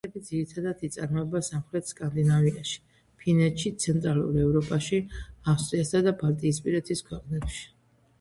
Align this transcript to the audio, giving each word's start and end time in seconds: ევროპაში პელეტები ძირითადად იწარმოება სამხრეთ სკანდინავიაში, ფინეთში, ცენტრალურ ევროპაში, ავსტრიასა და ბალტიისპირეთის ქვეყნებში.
ევროპაში 0.01 0.29
პელეტები 0.29 0.35
ძირითადად 0.35 0.79
იწარმოება 0.85 1.41
სამხრეთ 1.47 1.89
სკანდინავიაში, 1.91 2.79
ფინეთში, 3.25 3.73
ცენტრალურ 3.83 4.39
ევროპაში, 4.45 5.01
ავსტრიასა 5.55 6.03
და 6.09 6.15
ბალტიისპირეთის 6.23 7.05
ქვეყნებში. 7.11 7.63